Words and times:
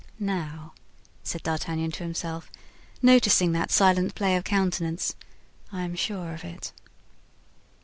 "Now," 0.17 0.73
said 1.23 1.43
D'Artagnan 1.43 1.91
to 1.91 2.01
himself, 2.03 2.49
noticing 3.03 3.51
that 3.51 3.69
silent 3.69 4.15
play 4.15 4.35
of 4.35 4.43
countenance, 4.43 5.13
"I 5.71 5.83
am 5.83 5.93
sure 5.93 6.33
of 6.33 6.43
it." 6.43 6.71